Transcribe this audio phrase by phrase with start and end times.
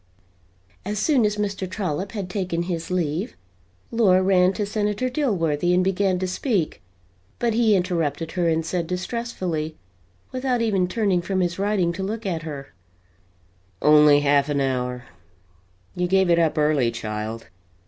[0.83, 1.69] As soon as Mr.
[1.69, 3.35] Trollop had taken his leave,
[3.91, 6.81] Laura ran to Senator Dilworthy and began to speak,
[7.37, 9.75] but he interrupted her and said distressfully,
[10.31, 12.73] without even turning from his writing to look at her:
[13.79, 15.03] "Only half an hour!
[15.95, 17.45] You gave it up early, child.